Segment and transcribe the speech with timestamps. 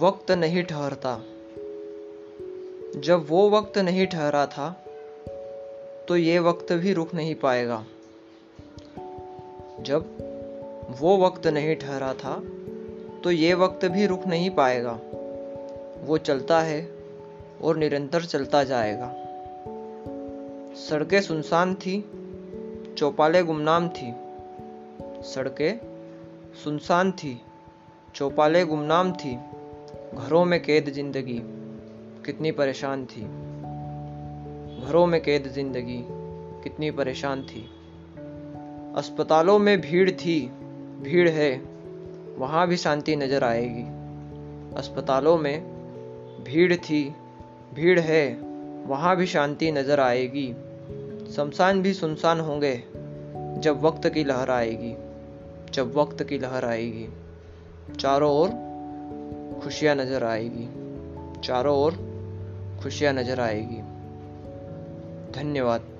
[0.00, 1.22] वक्त नहीं ठहरता।
[2.96, 4.84] जब वो वक्त नहीं ठहरा था
[6.08, 7.84] तो ये वक्त भी रुक नहीं पाएगा।
[9.80, 10.06] जब
[11.00, 12.42] वो वक्त नहीं ठहरा था
[13.24, 14.98] तो ये वक्त भी रुक नहीं पाएगा।
[16.02, 16.88] वो चलता है
[17.62, 19.12] और निरंतर चलता जाएगा।
[20.74, 22.04] सड़कें सुनसान थी,
[22.98, 24.12] चौपाले गुमनाम थी।
[25.22, 25.80] सड़कें
[26.64, 27.40] सुनसान थी,
[28.14, 29.38] चौपाले गुमनाम थी।
[30.18, 31.40] घरों में कैद ज़िंदगी।
[32.26, 33.20] कितनी परेशान थी।
[34.86, 36.04] घरों में कैद ज़िंदगी।
[36.62, 37.70] कितनी परेशान थी।
[38.96, 40.48] अस्पतालों में भीड़ थी।
[41.02, 41.62] भीड़ है।
[42.38, 43.82] वहाँ भी शांति नज़र आएगी।
[44.76, 45.62] अस्पतालों में
[46.44, 47.14] भीड़ थी।
[47.74, 48.40] भीड़ है।
[48.86, 50.54] वहाँ भी शांति नज़र आएगी।
[51.36, 52.84] शमशान भी सुनसान होंगे।
[53.60, 54.94] जब वक्त की लहर आएगी।
[55.72, 57.08] जब वक्त की लहर आएगी।
[58.00, 58.71] चारों ओर
[59.62, 60.68] खुशियाँ नज़र आएगी।
[61.40, 61.94] चारों ओर
[62.82, 63.80] खुशियाँ नज़र आएगी।
[65.32, 65.91] धन्यवाद।